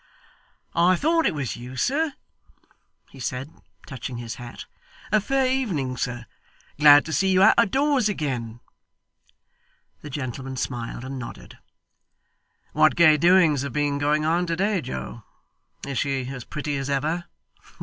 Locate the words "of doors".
7.55-8.09